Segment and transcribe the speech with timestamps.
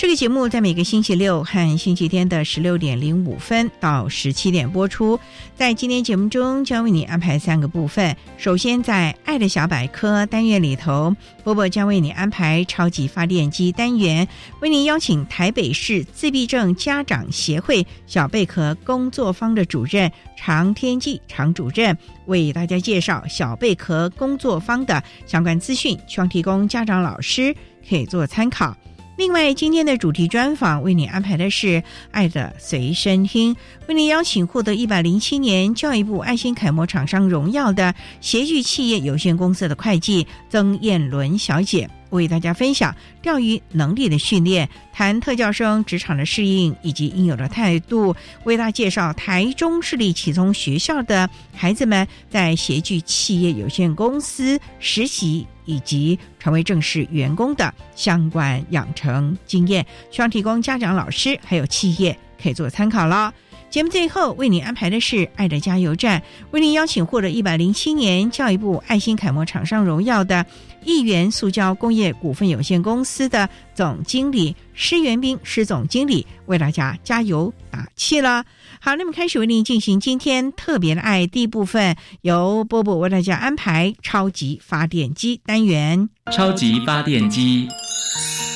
[0.00, 5.20] 这个节目在每个星期六和星期天的十六点零五分到十七点播出。
[5.54, 8.16] 在今天节目中，将为你安排三个部分。
[8.38, 14.26] 首先，在“爱的小百科”单元里头，波波将为你安排“超级发电机”单元，
[14.60, 27.54] 为您邀请台北市自闭症家长协会小贝壳工作坊的主任常天记常主任，为大家介绍小贝壳工作坊的相关资讯，希望提供家长、老师
[27.86, 28.74] 可以做参考。
[29.20, 31.66] 另外，今天的主题专访为你安排的是
[32.10, 33.54] 《爱的随身听》，
[33.86, 55.46] 为你邀请获得一百零七年教育部爱心楷模厂商荣耀的协聚企业有限公司的会计曾燕伦小姐，为大家分享钓鱼能力的训练，谈特教生职场的适应以及应有的态度，为大家介绍台中市立启聪学校的孩子们在协聚企业有限公司实习。
[55.70, 63.32] 以及成为正式员工的相关养成经验，希望提供家长、老师还有企业可以做参考了。
[63.70, 66.20] 节目最后为您安排的是“爱的加油站”，
[66.50, 70.44] 为您邀请获得一百零七年教育部爱心楷模厂商荣耀的
[70.84, 78.46] 亿元塑胶工业股份有限公司的总经理施元斌施总经理为大家加油打气了。
[78.80, 86.08] 好，那么开始为您进行今天特别的爱第一部分，由波波为大家安排超级发电机单元。
[86.32, 87.68] 超级发电机，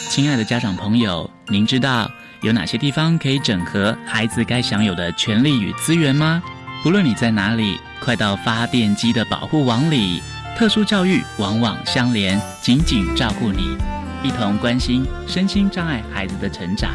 [0.09, 2.11] 亲爱的家长朋友，您知道
[2.41, 6.43] 有哪些地方可以整合孩子该享有的权利与资源吗？
[6.87, 10.23] 无论你在哪里，快到发电机的保护网里，
[10.57, 13.77] 特殊教育往往相连，紧紧照顾你，
[14.23, 16.93] 一同关心身心障碍孩子的成长。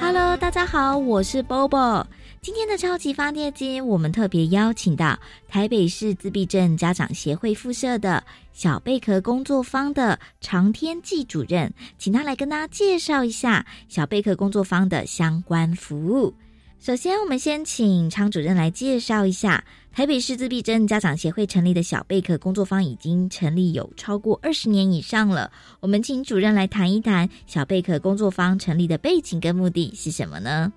[0.00, 2.04] Hello，大家好，我是 Bobo。
[2.42, 16.34] 今天的超级发电机，我们特别邀请到台北市自闭症家长协会附设的小贝壳工作坊的常天记主任，请他来跟大家介绍一下小贝壳工作坊的相关服务。
[16.80, 25.50] 首先，我们先请常主任来介绍一下台北市自闭症家长协会成立的小贝壳工作坊，已经成立有超过二十年以上了。
[25.80, 30.72] 我们请主任来谈一谈小贝壳工作坊成立的背景跟目的是什么呢？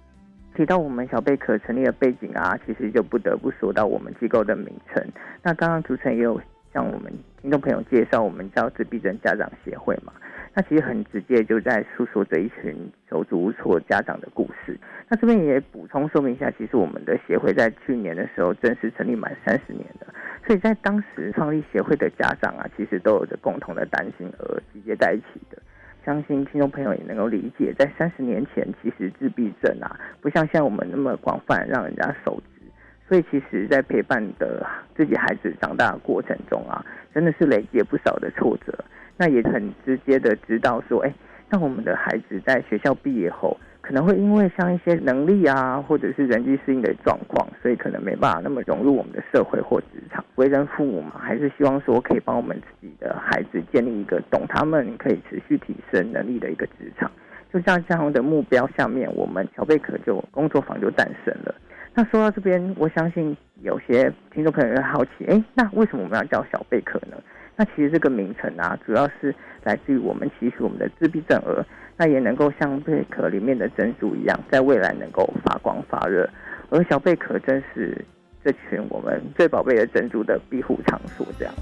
[0.58, 5.08] 提到我们小贝壳成立的背景啊，其实就不得不说到我们机构的名称。
[5.44, 6.42] 那刚刚主持人也有
[6.74, 7.14] 向我们
[7.44, 10.12] 听众朋友介绍，我们叫自闭症家长协会嘛。
[10.54, 12.76] 那其实很直接，就在诉说这一群
[13.10, 14.78] 手足无措家长的故事。
[15.08, 20.06] 那这边也补充说明一下，其实我们的协会在去年的时候正式成立满三十年的，
[20.46, 25.58] 所以在当时创立协会的家长啊，其实都有着共同的担心而集结在一起的。
[26.04, 32.62] 相信听众朋友也能够理解，在三十年前，其实自闭症啊，不像现在我们那么广泛让人家熟知，
[33.08, 34.66] 所以其实在陪伴的
[34.98, 36.84] 自己孩子长大的过程中啊，
[37.14, 38.84] 真的是累积不少的挫折。
[39.22, 41.14] 那也很直接的知道说，哎，
[41.48, 50.26] 那我们的孩子在学校毕业后，可能会因为像一些能力啊，或者是人际适应的状况，所以可能没办法那么融入我们的社会或职场。
[50.38, 57.12] 为人父母嘛，还是希望说可以帮我们自己的孩子建立一个懂他们可以持续提升能力的一个职场。
[57.54, 61.54] 就像这样的目标下面，我们小贝壳就工作坊就诞生了。
[61.94, 67.18] 那说到这边，我相信有些听众朋友会好奇，哎，那为什么我们要叫小贝壳呢？
[67.62, 71.64] 那其实这个名称啊，主要是来自于我们期许我们的自闭症儿，
[71.96, 76.28] 那也能够像贝壳里面的珍珠一样，在未来能够发光发热。
[76.72, 78.04] 而小贝壳正是
[78.44, 81.24] 这群我们最宝贝的珍珠的庇护场所。
[81.38, 81.54] 这样。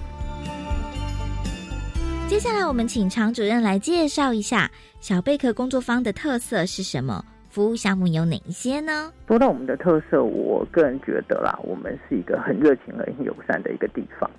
[2.30, 4.72] 接下来，我们请常主任来介绍一下
[5.02, 9.12] 小贝壳工作坊的特色是什么，服务项目有哪一些呢？
[9.28, 14.32] 说到我们的特色，我个人觉得啦，我们是一个很热情、很友善的一个地方。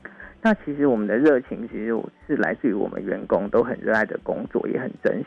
[0.42, 1.94] 那其实我们的热情，其实
[2.26, 5.26] 是来自于我们员工都很热爱的工作，也很珍惜。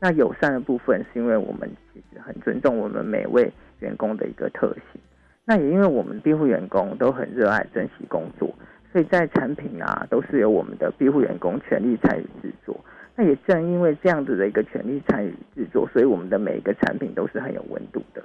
[0.00, 5.00] 那友善的部分，是因为我们其实很尊重我们每位员工的一个特性。
[5.44, 8.54] 那也因为我们庇护员工都很热爱、珍惜工作。
[8.90, 12.74] 所以在产品啊，都是由我们的庇护员工全力参与制作。
[13.14, 18.22] 那也正因为这样子的一个全力参与制作，所以我们的每一个产品都是很有温度的。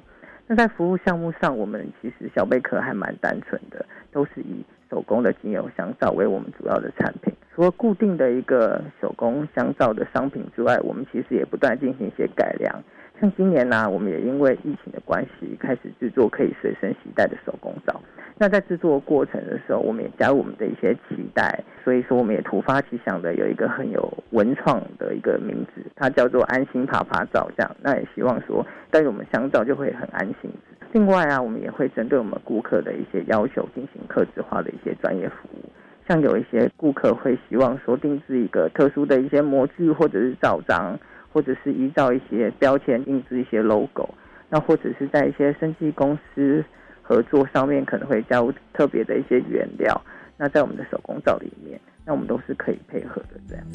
[0.47, 7.33] 那在服务项目上，我们其实小贝壳还蛮单纯的，都是以手工的精油香皂为我们主要的产品。
[7.55, 12.83] 除了固定的一个手工香皂的商品之外，我们其实也不断进行一些改良。
[13.19, 18.01] 像今年呢，我们也因为疫情的关系，开始制作可以随身携带的手工皂。
[18.37, 27.75] 那在制作过程的时候，我们也加入我们的一些期待，所以说我们也突发奇想的有一个很有文创的一个名字，它叫做“安心爬爬皂”这样。
[27.81, 30.51] 那也希望说，带我们香皂就会很安心。
[30.91, 35.69] 另外啊，我们也会针对我们顾客的一些要求进行客制化的一些专业服务。
[36.07, 40.99] 像有一些顾客会希望说定制一个特殊的一些模具或者是皂章，
[41.33, 44.07] 或者是依照一些标签定制一些 logo，
[44.49, 46.63] 那或者是在一些生技公司。
[47.05, 50.01] 合作上面可能会加入特别的一些原料，
[50.37, 53.37] 那在我们的手工皂里面，那我们都是可以配合的。
[53.45, 53.65] 这样，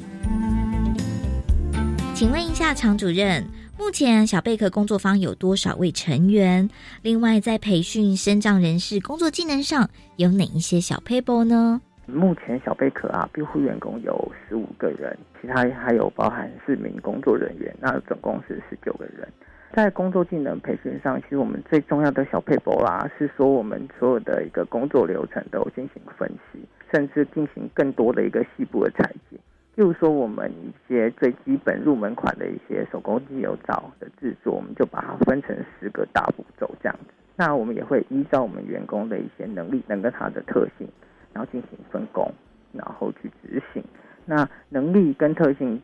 [2.15, 3.45] 请问一下常主任，
[3.79, 6.71] 目前小贝壳工作坊有多少位成员？
[7.03, 11.83] 另外，在培训身障人士工作技能上有哪一些小 paper 呢？
[12.11, 19.29] 目前小贝壳啊，庇护员工有十五个人，其他还有包含四名工作人员，那总共是十九个人。
[19.75, 26.59] 在工作技能培训上，其实我们最重要的小配博啦，是说我们所有的一个工作流程都进行分析，
[26.91, 29.39] 甚至进行更多的一个细部的裁剪。
[29.75, 37.13] 例如说，我们一些最基本入门款的一些手工精油皂的制作，我们就把它分成十个大步骤这样子。
[37.37, 40.89] 那我们也会依照我们员工的一些能力，能跟它的特性，
[41.33, 42.31] 然后进行分工，
[42.73, 43.83] 然后去执行。
[44.25, 45.81] 那能力跟特性。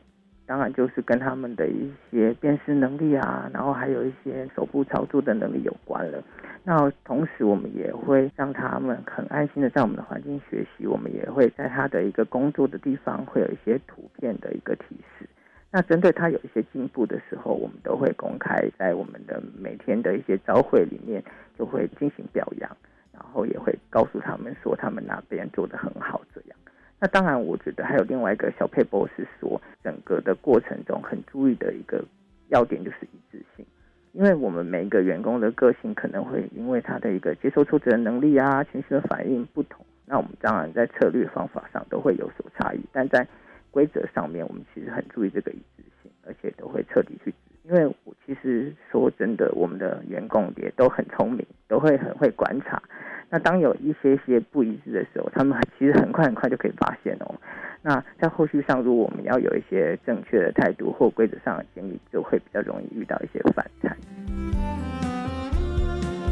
[0.47, 6.23] 当然就是跟他们的一些辨识能力啊，然后还有一些手部操作的能力有关了。
[6.63, 10.87] 那同时我们也会让他们很安心的在我们的环境学习。
[10.87, 15.27] 我们也会在他的一个工作的地方会有一些图片的一个提示。
[15.71, 21.25] 那针对他有一些进步的时候，我们都会公开在我们的每天的一些招会里面，
[21.59, 22.71] 就会进行表扬，
[23.15, 26.59] 然后也会告诉他们说他们哪边做的很好这样。
[27.01, 32.05] 那当然，我觉得还有另外一个小配博是说，整个的过程中很注意的一个
[32.49, 33.67] 要点就是一致性，
[34.13, 43.27] 因为我们每一个员工的个性可能会因为他的一个接受挫折的能力啊、情绪的反应不同，那我们当然在策略方法上都会有所差异，但在
[43.71, 47.35] 规则上面，我们其实很注意这个一致性，而且都会彻底去。
[47.65, 47.91] 因为
[48.27, 52.83] 其实说真的，我们的员工也都很聪明，都会很会观察。
[53.31, 57.35] 那当有一些些不一致的时候，他们其实很快很快就可以发现哦。
[57.81, 63.97] 那在后续上，如果我们要有一些正确的态度或规则上的建议，就会比较容易遇到一些反弹。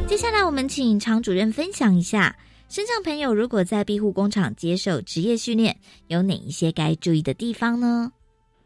[0.06, 2.36] 接下来，我们请常主任分享一下，
[2.68, 5.76] 身上朋友如果在庇护工厂接受职业训练，
[6.08, 8.12] 有哪一些该注意的地方呢？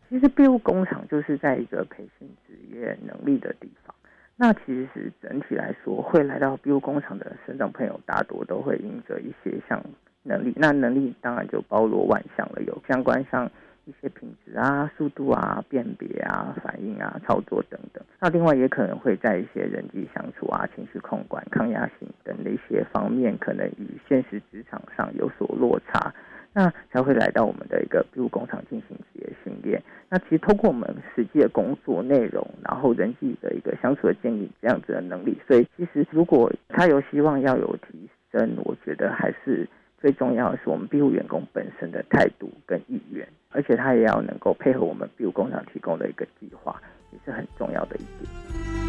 [0.09, 3.95] 其实庇护工厂就是在一个培训职业能力的地方。
[4.37, 9.83] 那其实整体来说，会来到庇护工厂的生长朋友，大多都会因着一些像
[10.23, 10.53] 能力。
[10.57, 13.51] 那能力当然就包罗万象了，有相关像
[13.87, 18.05] 一些品质啊、速度啊、辨别啊、反应啊、操作等等。
[18.21, 26.13] 那另外也可能会在一些人际相处啊、情绪控管、抗压性等的一些方面，可能与现实职场上有所落差。
[26.57, 29.83] 那才会来到我们的一个庇护工厂进行职业训练。
[30.09, 39.69] 那其实通过我们实际的工作内容，然后人际的一个相处的建立这样子的能力，所以其实如果他有希望要有提升，我觉得还是
[40.01, 46.81] 最重要的是我们庇护员工本身的态度跟意愿，而且他也要能够配合我们庇护工厂提供的一个计划，
[47.13, 48.86] 也是很重要的一点。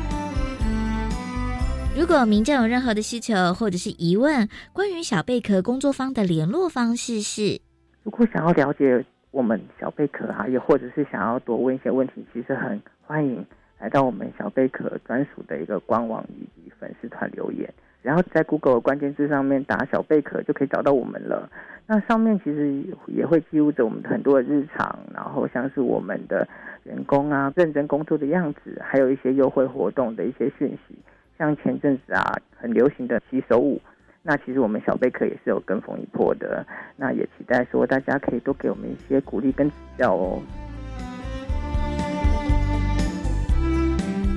[1.98, 7.60] 如果民众有任何的需求或者是疑问，关于小贝壳工作坊的联络方式是：
[8.04, 13.44] 如果想要了解我们小贝壳啊，也或者是想要多问一些问题，其实很欢迎
[13.80, 17.68] 来到我们小贝壳专属的一个官网以及粉丝团留言，
[18.04, 21.50] 然后在 Google 关键字上面打“小贝壳”就可以找到我们了。
[21.88, 26.48] 那上面其实也会记录着我们很多的日常，然后像是我们的
[26.84, 30.96] 员工啊认真工作的样子，还有一些优惠活动的一些讯息。
[31.38, 32.24] 像前阵子啊，
[32.56, 33.79] 很流行的洗手舞，
[34.24, 36.65] 那其实我们小贝壳也是有跟风一波的，
[36.96, 40.41] 那也期待说大家可以多给我们一些鼓励跟指教哦。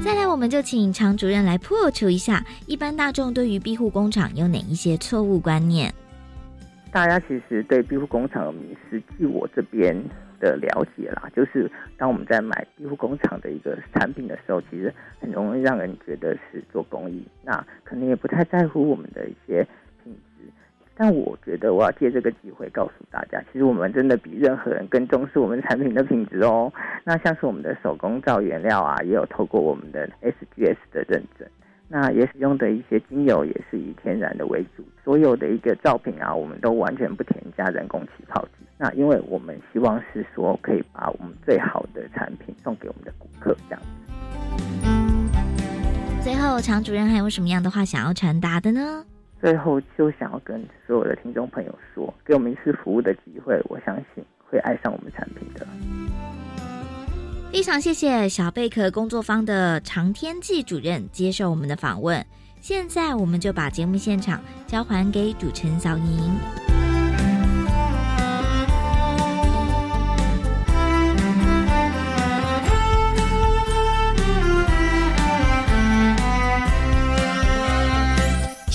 [0.04, 5.92] 再来，我们就请常主任来破除一下一般大众对于庇护工厂有哪一些错误观念。
[6.92, 9.96] 大家其实对庇护工厂的迷思，据我这边
[10.40, 19.62] 的了解啦，就是当我们在买庇护工厂的一个产品的时候，其实很容易让人觉得是做公益，那可能也不太在乎我们的一些
[20.02, 20.44] 品质。
[20.96, 26.72] 但我觉得我要借这个机会告诉大家，其实我们真的比任何人更重视我们产品的品质哦。
[27.04, 31.48] 那像是我们的手工皂原料啊，也有透过我们的 SGS 的认证。
[31.92, 38.64] 那也使用的一些精油也是以天然的为主，所有的一个造品啊，我们都完全不添加人工起泡剂。
[38.78, 43.88] 那因为我们希望是说，可以把我们最好的产品送给我们的顾客，这样子。
[46.22, 49.04] 最后，常主任还有什么样的话想要传达的呢？
[49.40, 55.66] 最后就想要跟所有的听众朋友说，给我们一次服务的机会，我相信会爱上我们产品的。
[57.52, 62.24] 非常谢谢小贝壳工作坊的常天际主任接受我们的访问。
[62.60, 66.69] 现在我们就把节目现场交还给主持人小莹。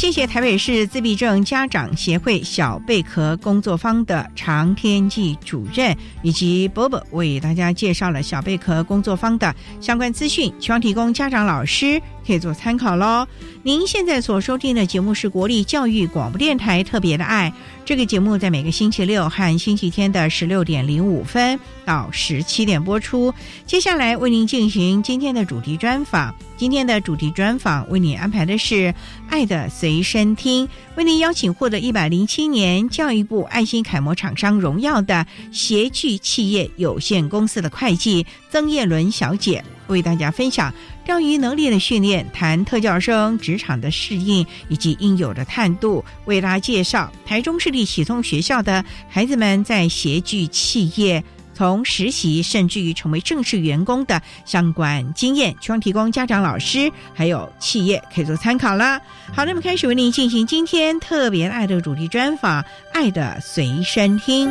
[0.06, 13.28] 谢谢台北市自闭症家长协会小贝壳工作坊的常天记主任以及伯伯为大家介绍了小贝壳工作坊的相关资讯，希望提供家长老师可以做参考喽。
[13.64, 17.52] 您现在所收听的节目是国立教育广播电台特别的爱。
[17.86, 23.32] 这个节目在每个星期六和星期天的十六点零五分到十七点播出。
[23.68, 26.34] 接下来为您进行今天的主题专访。
[26.58, 28.76] 今天的主题专访为您安排的是
[29.30, 40.74] 《爱的随身听》，为您邀请获得一百零七年教育部爱心楷模厂商荣耀的协聚企业有限公司的会计曾叶伦小姐，为大家分享。
[41.06, 59.00] 钓鱼能力的训练，谈特教生职场的适应以及应有的态度，为大家介绍台中市立启聪学校的孩子们在协聚企业从实习甚至于成为正式员工的相关经验，希望提供家长、老师还有企业可以做参考了。
[59.32, 64.50] 好，那么开始为您进行今天特别爱的主题专访，《爱的随身听》。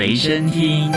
[0.00, 0.90] 随身听。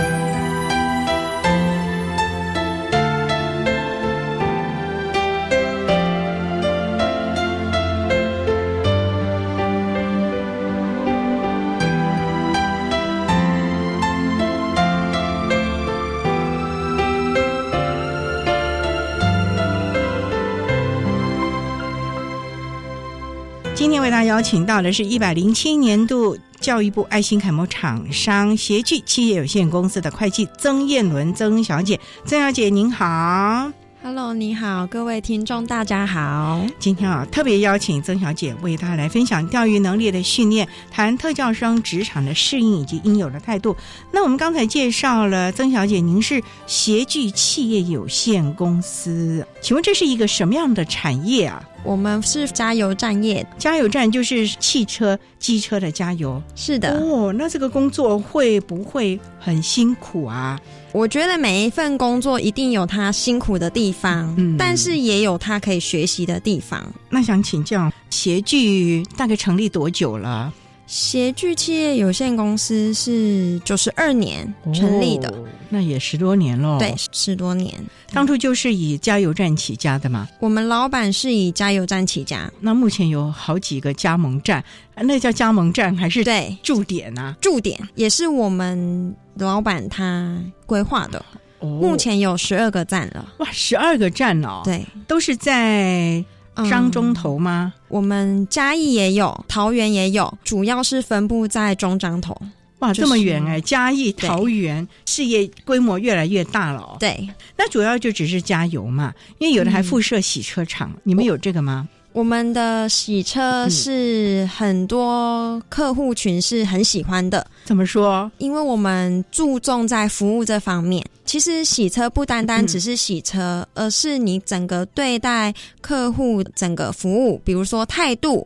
[23.76, 26.38] 今天为大家邀请到的是一百零七年度。
[26.64, 33.70] 教育部爱心楷模厂商协聚企业有限公司的会计曾燕伦曾小姐，曾小姐您好
[34.02, 36.66] ，Hello，你好，各位听众大家好。
[36.80, 43.76] 今天啊，特别邀请曾小姐为大家来分享钓鱼能力的训练，谈特教生职场的适应以及应有的态度。
[44.10, 51.62] 那我们刚才介绍了曾小姐，您是协聚企业有限公司，请问这是一个什么样的产业啊？
[51.84, 56.42] 我们是加油站业，加油站就是汽车、机车的加油。
[56.56, 56.98] 是的。
[56.98, 60.60] 哦，那这个工作会不会很辛苦啊？
[60.92, 66.82] 我觉得每一份工作一定有它辛苦的地方，嗯，但是也有它可以学习的地方。
[67.10, 70.54] 那想请教，协聚大概成立多久了？
[70.94, 75.34] 协聚企业有限公司是九十二年成立的，
[75.70, 76.78] 那也十多年喽。
[76.78, 77.74] 对，十多年。
[78.12, 80.30] 当初就是以加油站起家的嘛。
[80.40, 82.48] 我们老板是以加油站起家。
[82.60, 84.64] 那目前有好几个加盟站，
[84.96, 87.36] 那叫加盟站还是对驻点啊？
[87.42, 91.26] 驻点也是我们老板他规划的。
[91.60, 93.34] 目前有十二个站了。
[93.40, 94.62] 哇，十二个站哦。
[94.64, 96.24] 对，都是在。
[96.70, 97.74] 张中头吗？
[97.88, 102.36] 我们嘉义也有，桃园也有，主要是分布在中张头。
[102.80, 103.62] 哇，这么远哎！
[103.62, 106.98] 嘉义、桃园事业规模越来越大了哦。
[107.00, 111.88] 对，那主要就只是加油嘛，因为有的还附设洗车场，你们有这个吗？
[112.12, 117.48] 我们的洗车是很多客户群是很喜欢的。
[117.64, 118.30] 怎么说？
[118.38, 121.04] 因为我们注重在服务这方面。
[121.34, 128.46] 其实洗车不单单只是洗车，而是你整个对待客户整个服务，比如说态度，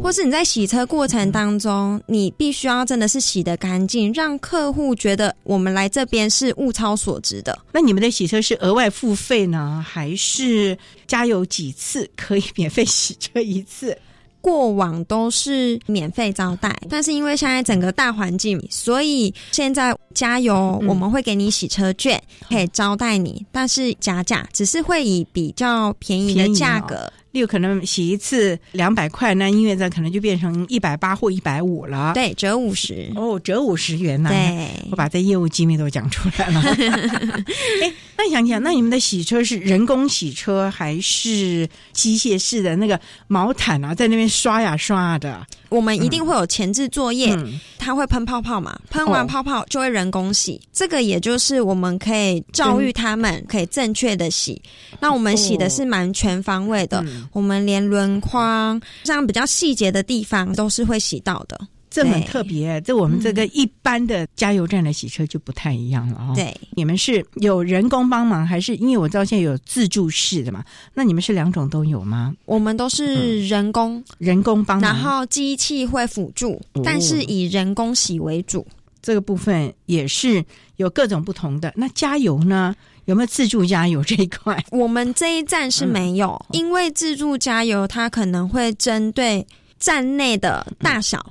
[0.00, 7.58] 或是你在洗车过程当中，你必须要真的是洗得干净，让客户觉得我们来这边是物超所值的。
[7.72, 13.98] 那你们的洗车是额外付费呢，还是加油几次可以免费洗车一次？
[14.42, 27.10] 过往都是免费招待，但是因为现在整个大环境，所以现在加油我们会给你洗车券，可以招待你，但是加价，只是会以比较便宜的价格。
[27.32, 32.12] 例如可能洗一次两百块，那音乐站可能就变成一百八或一百五了。
[32.14, 34.30] 对，折五十哦，折五十元呢。
[34.30, 36.60] 对，我把这业务机密都讲出来了。
[37.82, 45.44] 哎，那想想，那你们的洗车是人工洗车还是机械式的那个毛毯啊，在那边刷呀刷的？
[45.70, 47.34] 我们一定会有前置作业，
[47.78, 50.60] 它会喷泡泡嘛，喷完泡泡就会人工洗。
[50.70, 54.60] 这个也就是我们可以教育他们，可以正确的洗。
[55.00, 57.02] 那我们洗的是蛮全方位的。
[57.32, 61.60] 我们连轮框像比较细节的地方都是会洗到的，
[61.90, 62.80] 这很特别。
[62.80, 66.32] 这我们这个一般的加油站的洗车就不太一样了哦。
[66.34, 70.64] 对，你们是有人工帮忙，还是因为我知道现在有自助式的嘛？
[70.94, 72.34] 那你们是两种都有吗？
[72.46, 78.66] 我们都是人工，人工帮忙，然后机器会辅助，但是以人工洗为主。
[79.02, 80.44] 这个部分也是
[80.76, 81.72] 有各种不同的。
[81.76, 82.74] 那加油呢？
[83.06, 84.62] 有没有自助加油这一块？
[84.70, 89.46] 我们这一站是没有，因为自助加油它可能会针对
[89.78, 91.24] 站内的大小，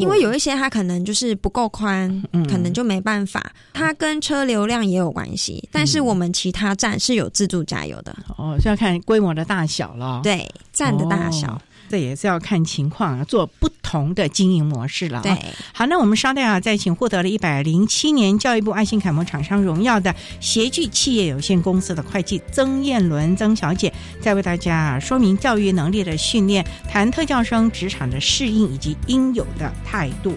[0.00, 3.52] 因为有一些它可能就是不够宽，可能就没办法。
[3.72, 8.16] 它跟车流量也有关系，但是我们其他站是有自助加油的。
[8.38, 10.20] 哦，是要看规模的大小了。
[10.22, 11.60] 对，站的大小。
[11.92, 15.20] 这也是要看情况，做不同的经营模式了。
[15.22, 15.36] 对，
[15.74, 30.34] 好，那我们稍待啊，再请获得了一百零七年教育部爱心楷模厂商荣耀的协聚企业有限公司的会计曾燕伦曾小姐，再为大家说明教育能力的训练，谈特教生职场的适应以及应有的态度。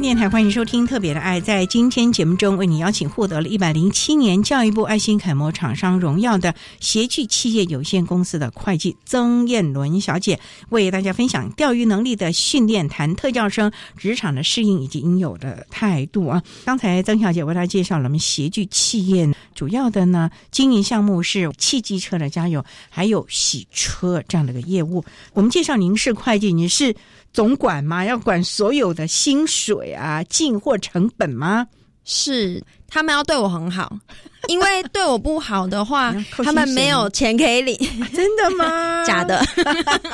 [0.00, 1.40] 电台欢迎收听《特别的爱》。
[1.44, 16.42] 在今天节目中，为你邀请获得了一百零七年教育部爱心楷模厂商荣耀的协聚企业有限公司的会计曾燕伦小姐，为大家分享钓鱼能力的训练，谈特教生职场的适应以及应有的态度啊。
[16.64, 25.04] 刚才曾小姐为大家介绍了我们协聚企业主要的呢经营项目是汽机车的加油，还有洗车这样的一个业务。
[25.34, 26.94] 我们介绍您是会计，你是。
[27.32, 28.04] 总管吗？
[28.04, 31.66] 要管所有的薪水啊、进货成本吗？
[32.10, 33.94] 是他们要对我很好，
[34.48, 36.10] 因为对我不好的话
[36.42, 37.76] 他们没有钱可以领。
[38.14, 39.04] 真的吗？
[39.04, 39.44] 假的，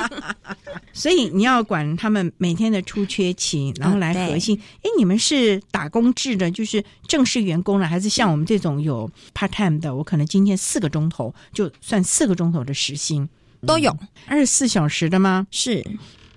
[0.91, 4.59] 所以你要管他们每天的出缺勤，然后来核心。
[4.83, 9.95] 哎、你们是打工制的，就是正式员工了，还是像我们这种有 part time 的？
[9.95, 13.25] 我可能今天四个钟头就算四个钟头的时薪，
[13.65, 13.97] 都有
[14.27, 15.47] 二十四小时的吗？
[15.49, 15.81] 是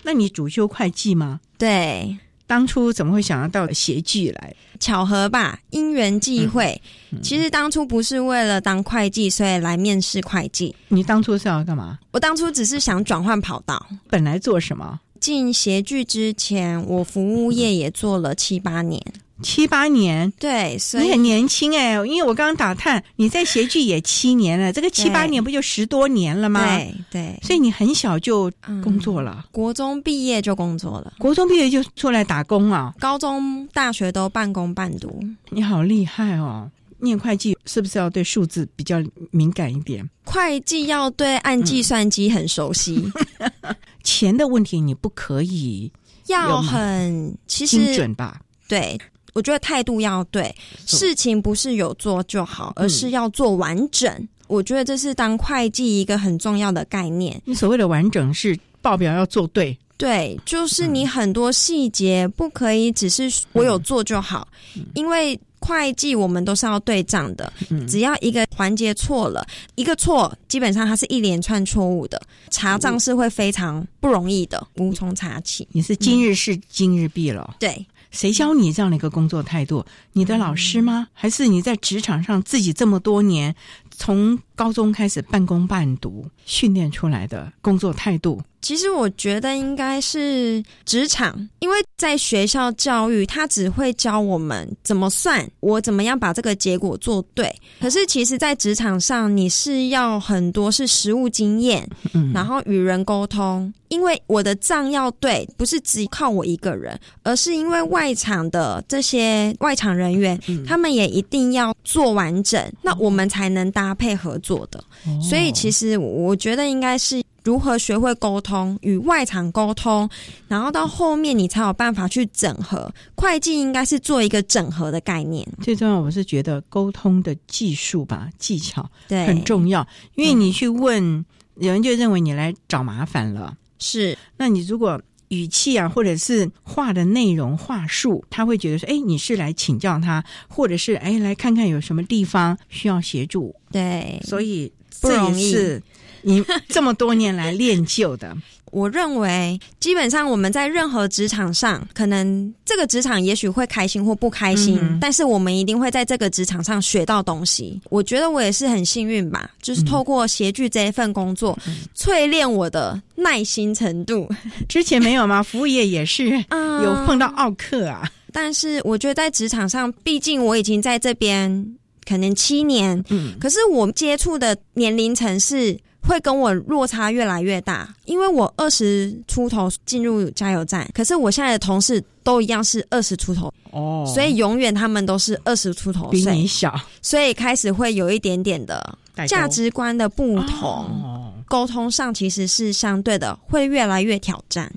[0.09, 1.39] 那你主修会计吗？
[1.59, 2.17] 对。
[2.47, 4.55] 当初怎么会想要到协聚来？
[4.79, 6.81] 巧合吧，因缘际会。
[7.21, 10.75] 其实当初不是为了当会计，所以来面试会计。
[10.87, 11.99] 你当初是要干嘛？
[12.09, 13.85] 我当初只是想转换跑道。
[14.09, 14.99] 本来做什么？
[15.19, 18.99] 进协剧之前，我服务业也做了七八年。
[19.41, 26.59] 七八年，对，所以你很年轻哎、因为我刚刚打探，你在协剧也七年了，这个七八年不就十多年了吗？
[26.77, 32.93] 对对，所以你很小就嗯工作了，国中毕业就工作了，国中毕业就出来打工啊！
[32.99, 35.23] 高中、大学都半工半读。
[35.49, 36.69] 你好厉害哦！
[37.01, 40.07] 念会计是不是要对数字比较敏感一点？
[40.25, 43.09] 会计要对按计算机很熟悉，
[44.03, 45.89] 钱的问题你不可以
[46.27, 48.41] 要很其精实准吧？
[48.67, 48.99] 对。
[49.33, 50.53] 我觉得态度要对，
[50.85, 54.27] 事情不是有做就好，而是要做完整。
[54.47, 57.39] 我觉得这是当会计一个很重要的概念。
[57.45, 64.47] 你所谓的完整是报表要做对，对，就是你很多细节不可以只是我有做就好，
[64.95, 67.85] 因为会计我们都是要对账的，嗯。
[67.85, 75.67] 只要一个环节错了，一个错，基本上它是一连串错误的，查账是会非常不容易的，无从查起。
[75.71, 77.55] 你是今日事今日毕了。
[77.59, 79.85] 对，谁教你这样的一个工作态度？
[80.13, 81.07] 你的老师吗？
[81.13, 83.55] 还是你在职场上自己这么多年，
[83.91, 88.41] 从高中开始半工半读训练出来的工作态度？
[88.61, 97.53] 其实我觉得应该是职场，因为在学校教育，他只会教我们怎么算，我怎么样把这个结果做对。
[97.81, 103.71] 可是其实，在职场上，你是要很多是实务经验，嗯，然后与人沟通。
[103.89, 114.79] 因为我的账要对，不是只靠我一个人，而是因为外场的这些外场人员，嗯他们也一定要做完整，那我们才能搭配合作的。
[114.79, 120.09] 哦所以其实我觉得应该是如何学会沟通，与外场沟通，
[120.47, 122.91] 然后到后面你才有办法去整合。
[123.15, 129.87] 会计应该是做一个整合的概念，最重要，我是觉得沟通的技术吧，技巧对，很重要。
[130.15, 131.25] 因为你去问，
[131.55, 133.55] 有人就认为你来找麻烦了。
[133.79, 145.83] 是那你如果语气啊，或者是话的内容、话术，他会觉得说：“哎，你是来请教他，或者是哎来看看有什么地方需要协助。”对，所以这不容易也是
[146.21, 148.35] 你这么多年来练就的。
[148.71, 157.81] 我认为，基本上我们在任何职场上，可能这个职场也许会开心或不开心，嗯但是我们一定会在这个职场上学到东西。
[157.89, 161.57] 我觉得我也是很幸运吧，就是透过协剧这一份工作，
[161.97, 164.29] 淬炼我的耐心程度。
[164.69, 165.41] 之前没有吗？
[165.41, 168.07] 服务业也是啊有碰到奥克啊。
[168.31, 171.75] 但是我觉得在职场上，毕竟我已经在这边
[172.07, 175.75] 可能七年，嗯，可是我接触的年龄层是
[176.09, 184.03] 会跟我落差越来越大，因为我二十出头进入加油站，可是我现在的同事都一样是二十出头，哦。
[184.11, 190.67] 所以永远他们都是二十出头比你，小，所以开始会有一点点的价值观的不同，
[191.03, 191.33] 哦。
[191.47, 194.71] 沟通上其实是相对的，会越来越挑战。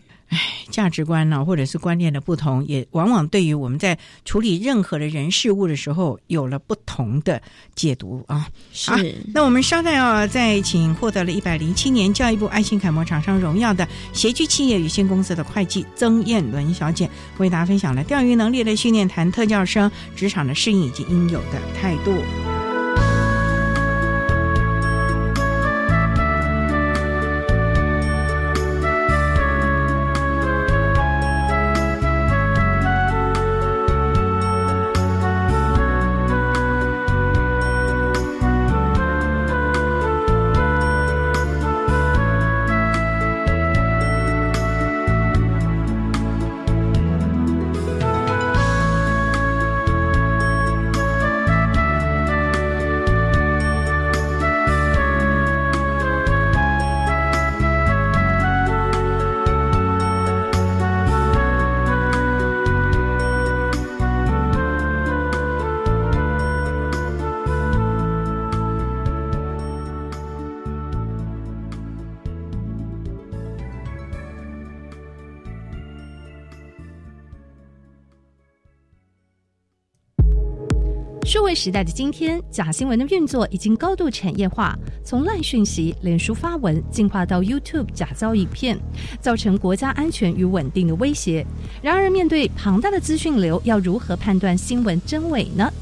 [0.70, 7.40] 价值观呢，或者是观念的不同，也往往对于我们在处理任何的人事物的时候，有了不同的
[7.74, 8.48] 解读啊。
[8.72, 8.96] 是，好
[9.34, 22.12] 那我们稍待啊，再请获得了一百零七年教育部爱心楷模厂商荣耀的协居企业有限公司的会计曾燕伦小姐，为大家分享了钓鱼能力的训练谈特教生职场的适应以及应有的态度。
[81.62, 88.76] 时代的今天，假新闻的运作已经高度产业化，从烂讯息、脸书发文，进化到 YouTube 假造影片，
[89.20, 91.46] 造成国家安全与稳定的威胁。
[91.80, 95.72] 然而，面对庞大的资讯流，要如何判断新闻真伪呢？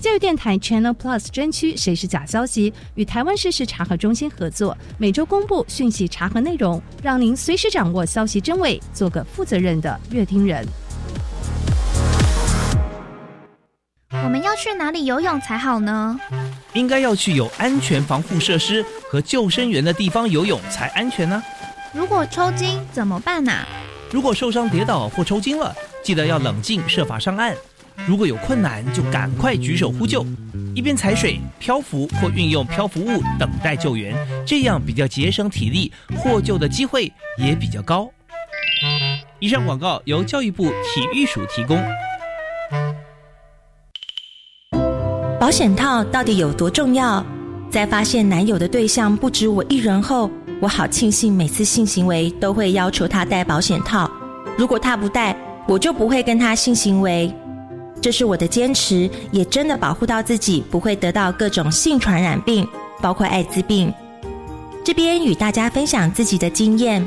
[0.00, 10.66] 教育电台 Channel Plus 专区“谁是假消息”与台湾事实查核中心合作，每周公布讯息查核内容，让您随时掌握消息真伪，做个负责任的乐听人。
[14.10, 16.18] 我们要去哪里游泳才好呢？
[16.72, 21.42] 应该要去有安全防护设施和救生员的地方游泳才安全呢。
[21.92, 23.52] 如果抽筋怎么办呢？
[24.10, 27.54] 如果受伤跌倒或抽筋了，记得要冷静，设法上岸。
[28.06, 30.24] 如果有困难，就赶快举手呼救，
[30.74, 34.16] 一边踩水、漂浮或运用漂浮物等待救援，
[34.46, 38.10] 这样比较节省体力，获救的机会也比较高。
[39.38, 41.84] 以上广告由教育部体育署提供。
[45.48, 47.24] 保险套到底有多重要？
[47.70, 50.30] 在发现男友的对象不止我一人后，
[50.60, 54.10] 我好庆幸每次性行为都会要求他戴保险套。
[54.58, 55.34] 如果他不戴，
[55.66, 57.32] 我就不会跟他性行为。
[57.98, 62.68] 这是我的坚持，也真的保护到自己不会得到各种性传染病，
[63.00, 63.90] 包括艾滋病。
[64.84, 67.02] 这边与大家分享自己的经验，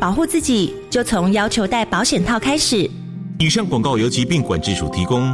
[0.00, 2.90] 保护自己就从要求戴保险套开始。
[3.38, 5.30] 以上广告由疾病管制署提供。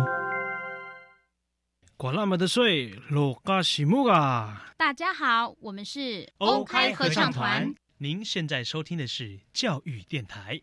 [1.99, 4.73] 管那么的水，罗嘎西木啊！
[4.77, 7.75] 大家好，我们是欧开合唱团。
[7.97, 10.63] 您现在收听的是教育电台。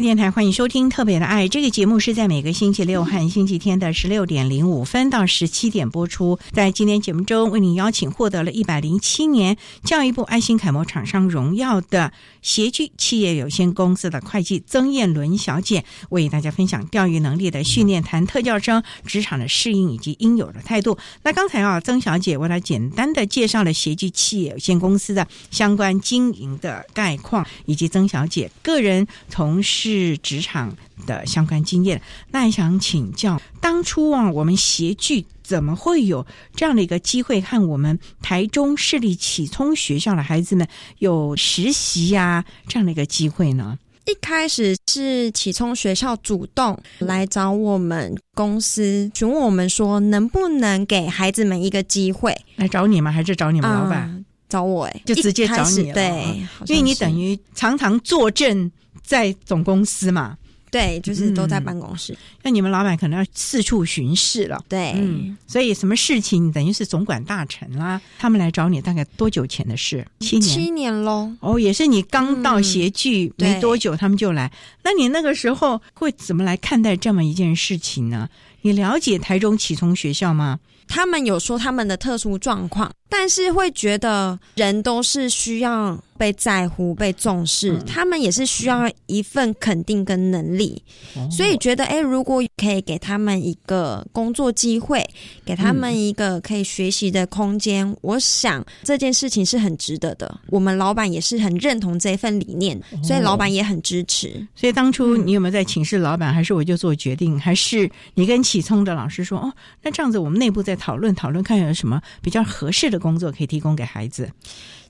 [0.00, 6.38] 电台欢迎收听《特别的爱》这个节目，是在每个星期六和 星期天的十六点零五分到十七点播出。
[6.52, 20.98] 在今天节目中，为您邀请获得了一百零七年教育部爱心楷模厂商荣耀的协聚企业有限公司的会计曾燕伦小姐，为大家分享钓鱼能力的训练，谈特教生职场的适应以及应有的态度。
[21.22, 29.85] 那刚才啊，曾小姐为她简单的介绍了协聚企业有限公司的相关经营的概况，以及曾小姐个人从事。
[29.86, 40.66] 是职场的相关经验，那想请教，当初啊，我们协聚怎么会有这样的一个机会，和我们台中市立启聪学校的孩子们
[40.98, 43.78] 有实习呀这样的一个机会呢？
[44.06, 52.36] 一开始是启聪学校主动来找我们公司，询问我们说，能不能给孩子们一个机会？
[52.56, 53.12] 来找你吗？
[53.12, 54.24] 还是找你们老板？
[54.48, 54.86] 找我？
[54.86, 55.94] 哎，就直接找你了。
[55.94, 58.72] 对，因为你等于常常坐镇。
[59.06, 60.36] 在总公司嘛，
[60.70, 62.16] 对，就是都在办公室。
[62.42, 68.00] 那你们老板可能要四处巡视了，对，嗯，所以什么事情等于是总管大臣啦。
[68.18, 70.04] 他们来找你大概多久前的事？
[70.18, 71.32] 七年，七年喽。
[71.40, 74.52] 哦，也是你刚到协聚没多久，他们就来。
[74.82, 78.28] 那你那个时候会怎么来看待这么一件事情呢？
[78.62, 80.58] 你了解台中启聪学校吗？
[80.88, 85.98] 他们有说他们的特殊状况，但是会觉得人都是需要。
[86.18, 90.82] 被在乎、被重视，他们也是需要一份肯定跟能力，
[91.30, 95.06] 所以觉得，哎，如果可以给他们一个工作机会，
[95.44, 100.40] 给他们一个可以学习的空间，我想这件事情是很值得的。
[100.48, 104.42] 我们老板也是很认同这份理念，所以老板也很支持。
[104.54, 114.30] 所以当初你有没有在请示老板，还是我就做决定，还是你跟启聪的老师说，哦，那这样子我们内部再讨论讨论，看有什么比较合适的工作可以提供给孩子。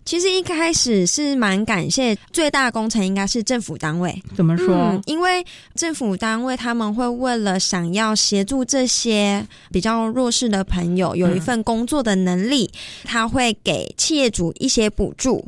[0.04, 4.22] 其实一开始是蛮感谢，最大工程应该是政府单位。
[4.36, 5.02] 怎么说？
[5.06, 12.70] 因为政府单位他们会为了想要协助这些比较弱势的朋友有一份工作的能力，
[13.02, 15.44] 他会给企业主一些补助。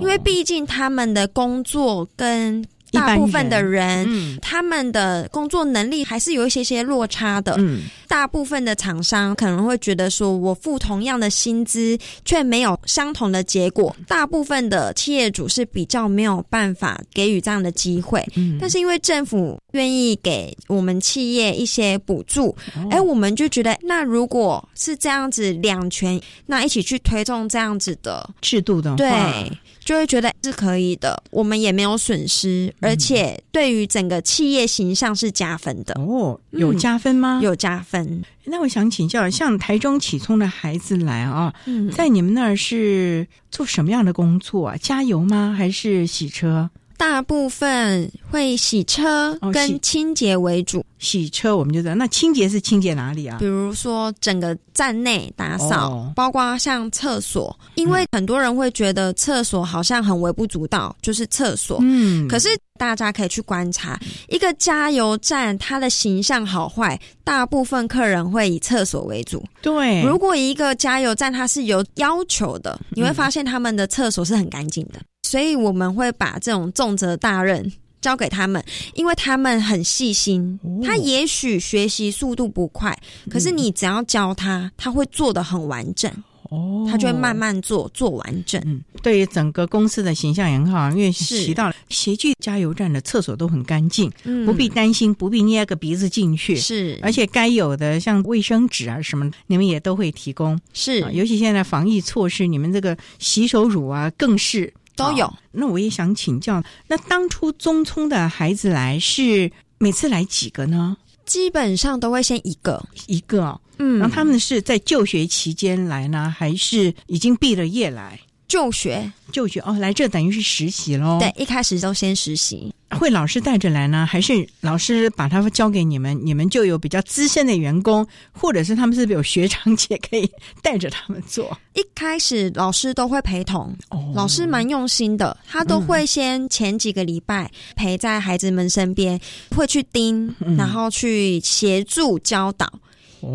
[0.00, 7.58] 因为毕竟他们的工作跟大部分的人，他们的工作能力还是有一些些落差的。
[8.06, 13.94] 大部分的厂商可能会觉得说，我付同样的薪资，却没有相同的结果。
[14.06, 18.24] 大部分的企业主是比较没有办法给予这样的机会。
[18.36, 22.56] 嗯，但是因为政府愿意给我们企业一些补助，
[22.90, 29.52] 哎，我们就觉得，那如果是这样子两全，那一起去推动这样子的制度的话，对。
[29.86, 36.38] 就会觉得是可以的，我们也没有损失，而且对于整个企业形象是加分的哦。
[36.50, 37.38] 有加分吗？
[37.40, 38.24] 有加分。
[38.46, 41.54] 那我想请教，像台中启聪的孩子来啊，
[41.94, 44.76] 在你们那儿是做什么样的工作啊？
[44.76, 45.54] 加油吗？
[45.56, 46.68] 还是洗车？
[46.96, 50.84] 大部分会洗车跟清洁为主。
[50.98, 53.36] 洗车我们就知道，那清洁是清洁哪里啊？
[53.38, 61.78] 比如说整个站内打扫，包括像厕所，因为很多人会觉得厕所好像很微不足道，就是厕所。
[61.82, 69.44] 嗯，可是大家可以去观察一个加油站，它的形象好坏，大部分客人会以厕所为主。
[69.60, 75.00] 对，如果一个加油站它是有要求的，你会发现他们的厕所是很干净的。
[75.24, 80.60] 所以我们会把这种重责大任交给他们，因为他们很细心。
[80.84, 82.96] 他也许学习速度不快，
[83.28, 86.08] 可是你只要教他，他会做的很完整。
[86.50, 88.60] 哦，他就会慢慢做，做完整。
[88.64, 96.56] 嗯，对于整个公司的形象也很好，因为提到协聚加油站的厕所都很干净，嗯不必担心，不必捏个鼻子进去。
[96.56, 100.58] 是，而且该有的像卫生纸啊什么，你们也都会提供。
[100.72, 104.72] 是，尤其现在防疫措施，你们这个洗手乳啊，更是。
[104.96, 110.96] 都有，那我也想请教，那当初中聪的孩子来是每次来几个呢？
[111.26, 118.18] 基本上都会先一个一个，嗯，然后他们是在就学期间来呢，还是已经毕了业来？
[118.48, 121.18] 就学就学哦，来这等于是实习喽。
[121.18, 122.72] 对，一开始都先实习。
[122.90, 126.16] 会老师带着来呢，还是老师把他交给你们？
[126.24, 130.30] 你们就有比较资深的员工，或者是他们是有学长姐可以
[130.62, 131.58] 带着他们做。
[131.74, 139.20] 一开始老师都会陪同，哦老师蛮用心的，他都会先前几个礼拜陪在孩子们身边，
[139.56, 142.72] 会去盯，然后去协助教导。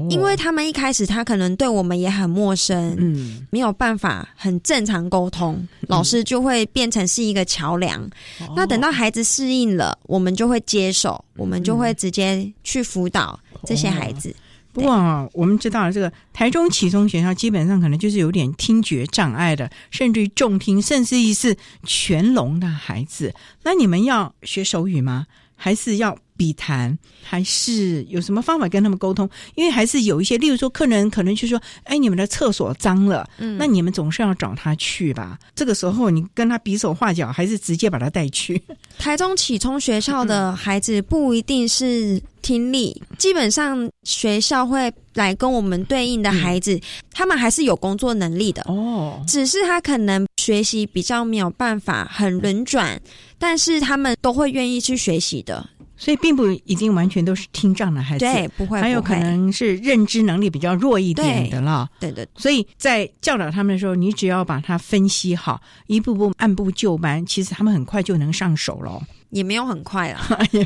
[0.10, 8.10] 因为他们一开始他可能对我们也很陌生，嗯，没有办法很正常沟通，老师就会变成是一个桥梁。
[8.56, 14.34] 那等到孩子适应了，我们就会接手，我们就会直接去辅导这些孩子。
[14.72, 23.34] 不过我们知道，这个台中启聪学校基本上可能就是有点听觉障碍的，甚至于重听，甚至于是全聋的孩子。
[23.64, 25.26] 那你们要学手语吗？
[25.56, 26.18] 还是要？
[26.42, 29.30] 笔谈还是有什么方法跟他们沟通？
[29.54, 35.38] 因为还是有一些，例如说客人可能就说：“哎，你们的厕所脏了。”嗯，那你们总是要找他去吧？
[35.54, 38.60] 这个时候你跟他比手画脚，还是直接把他带去？
[38.98, 46.80] 台中启聪学校的孩子不一定是听力，基本上学校会来跟我们对应的孩子，
[47.12, 49.24] 他们还是有工作能力的哦。
[49.28, 53.00] 只是他可能学习比较没有办法很轮转，
[53.38, 55.64] 但是他们都会愿意去学习的。
[56.02, 61.88] 所以并不已经完全都是听障的孩子，对，不会，还有可能是认知能力比较弱一点的了。
[62.00, 69.00] 对对，所以在教导他们的时候，你只要把它分析好，一步步按部就班，其实他们很快就能上手了。
[69.30, 70.66] 也没有很快啊， 也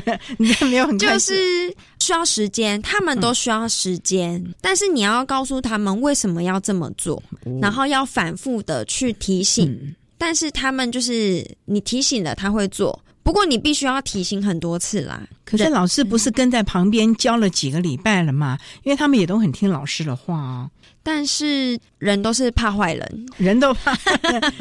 [0.68, 1.70] 没有很快，就是
[2.00, 4.42] 需要时间，他们都需要时间。
[4.62, 7.22] 但是你要告诉他们为什么要这么做，
[7.60, 9.94] 然后要反复的去提醒。
[10.16, 12.98] 但是他们就是你提醒了，他会做。
[13.26, 15.20] 不过你必须要提醒很多次啦。
[15.44, 18.56] 可是老师不是跟在旁边教了几个礼拜了吗？
[18.84, 20.70] 因为他们也都很听老师的话哦。
[21.02, 23.98] 但是人都是怕坏人，人都怕。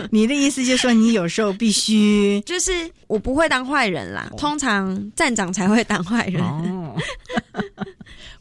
[0.10, 2.72] 你的意思就是说，你有时候必须 就是
[3.06, 4.32] 我不会当坏人啦。
[4.36, 6.44] 通常站长才会当坏人。
[6.44, 6.96] 哦。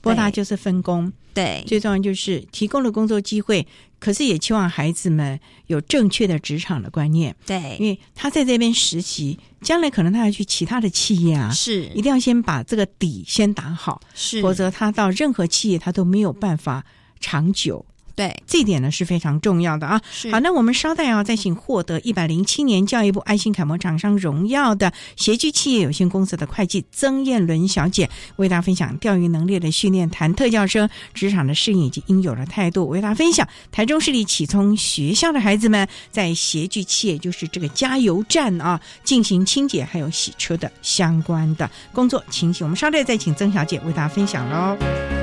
[0.05, 3.67] 不过他就是分工，对，最重要就是提供了工作机会。
[3.99, 11.85] 可是也期望孩子们有正确的职场的观念，对，因为他在这边实习，将来可能他要去其他的企业啊，是。
[11.95, 16.85] 一定要先把这个底先打好，是，否则他到任何企业他都没有办法
[17.19, 17.87] 长久。
[18.17, 20.01] 对，这点呢是非常重要的啊。
[20.31, 42.65] 好，那我们稍待啊，再请获得一百零七年教育部爱心楷模厂商荣耀的协聚企业有限公司的会计曾燕伦小姐，为大家分享钓鱼能力的训练，谈特教生职场的适应以及应有的态度，为大家分享台中市立启聪学校的孩子们在协聚企业，就是这个加油站啊，进行清洁还有洗车的相关的工作情形。
[42.65, 45.14] 我们稍待再请曾小姐为大家分享喽。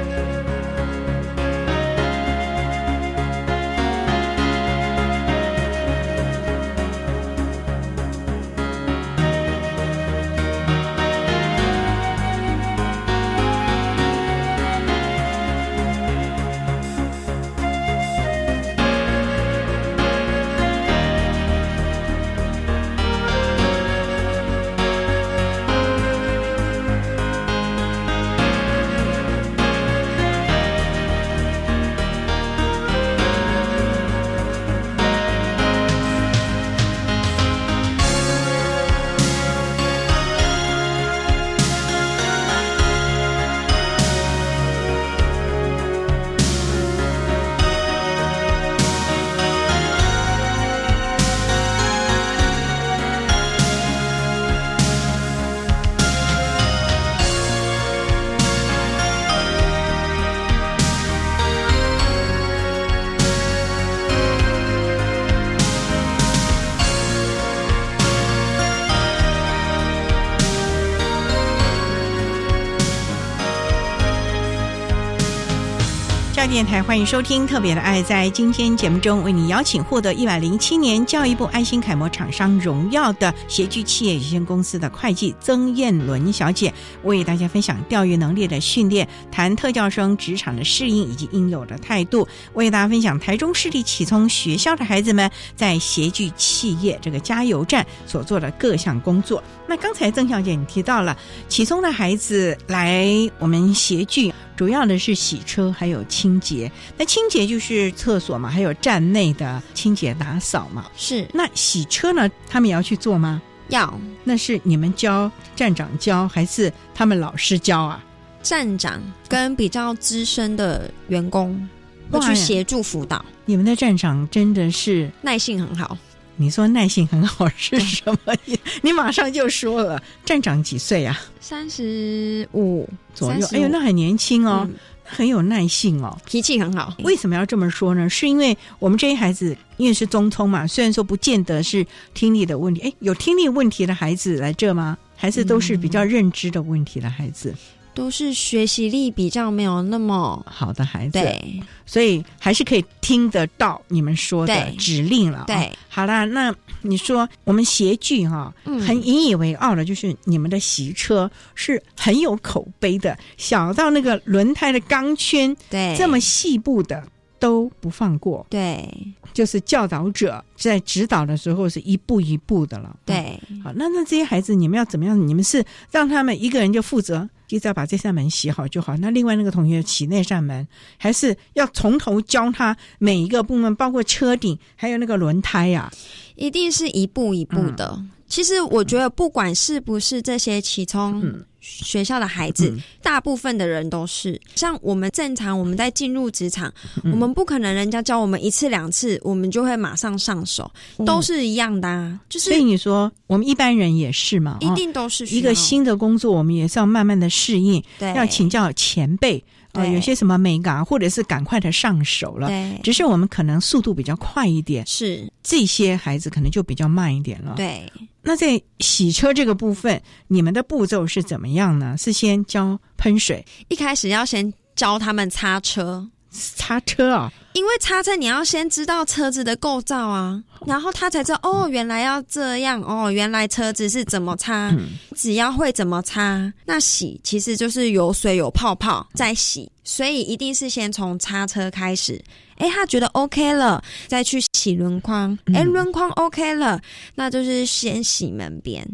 [76.51, 78.01] 电台，欢迎收听《特别的爱》。
[78.03, 86.73] 在今天节目中，为你邀请获得一百零七年教育部爱心楷模厂商荣耀的协聚企业有限公司的会计曾燕伦小姐，
[87.03, 99.41] 为大家分享钓鱼能力的训练，谈特教生职场的适应以及应有的态度，为大家分享台中市立启聪学校的孩子们在协聚企业这个加油站所做的各项工作。
[99.65, 103.07] 那刚才曾小姐你提到了启聪的孩子来
[103.39, 104.33] 我们协聚。
[104.61, 106.71] 主要的是洗车，还有清洁。
[106.95, 110.85] 那清洁就是厕所嘛，还有站内的清洁打扫嘛。
[110.95, 111.27] 是。
[111.33, 112.29] 那洗车呢？
[112.47, 113.41] 他们也要去做吗？
[113.69, 113.91] 要。
[114.23, 118.05] 那是你们教站长教，还是他们老师教啊？
[118.43, 121.67] 站长跟比较资深的员工
[122.11, 123.25] 会去协助辅导。
[123.45, 125.97] 你们的站长真的是耐性很好。
[126.41, 128.35] 你说耐性很好是什么？
[128.81, 131.17] 你马上就说了，站长几岁啊？
[131.39, 133.47] 三十五左右。
[133.51, 134.67] 哎呦，那很年轻哦，
[135.03, 136.93] 很有耐性哦，脾气很好。
[137.03, 138.09] 为什么要这么说呢？
[138.09, 141.85] 是因为我们这些孩子因为是中聪嘛，虽然说不见得是
[142.15, 142.81] 听力的问题。
[142.81, 144.97] 哎，有听力问题的孩子来这吗？
[145.15, 147.53] 还是都是比较认知的问题的孩子？
[147.93, 155.43] 都是学习力比较没有那么好的孩子，对，所以还是可以听得到你们说的指令了。
[155.47, 167.03] 对，好啦，那你说我们协聚哈，很引以为傲的，就是你们的洗车是很有口碑的，小到那个轮胎的钢圈，对，这么细部的
[167.41, 168.45] 都不放过。
[168.51, 168.87] 对，
[169.33, 172.95] 就是教导者在指导的时候是一步一步的了。
[173.03, 175.27] 对，好，那那这些孩子你们要怎么样？
[175.27, 177.27] 你们是让他们一个人就负责？
[177.47, 178.95] 就只要把这扇门洗好就好。
[178.97, 180.65] 那另外那个同学洗那扇门，
[180.97, 185.91] 还是要从头教他每一个部分，包括车顶，还有那个轮胎呀，
[186.35, 188.01] 一定是一步一步的。
[188.27, 200.69] 其实我觉得，不管是不是这些启聪学校的孩子，大部分的人都是像我们正常，我们在进入职场，我们不可能人家教我们一次两次，我们就会马上上手，
[201.05, 201.87] 都是一样的。
[201.87, 202.19] 啊。
[202.27, 209.41] 就是所以你说我们一般人也是嘛，一定都是一个新的工作，我们也是要慢慢的适应，对，要请教前辈。
[209.73, 217.53] 呃，有些什么美感，或者是赶快的上手了，对，只是我们可能速度比较快一点，是这些孩子可能就比较慢一点了。
[217.55, 217.89] 对，
[218.21, 221.95] 那在洗车这个部分，你们的步骤是怎么样呢？
[221.97, 226.07] 是先教喷水，一开始要先教他们擦车。
[226.33, 234.73] 擦车啊，因为擦车你要先知道车子的构造啊，然后他才知道哦，原来要这样哦，原来车子是怎么擦。
[235.13, 242.23] 只要会怎么擦，那洗其实就是有水有泡泡再洗，所以一定是先从擦车开始。
[242.55, 245.37] 哎，他觉得 OK 了，再去洗轮框。
[245.53, 246.79] 哎，轮框 OK 了，
[247.13, 248.87] 那就是先洗门边。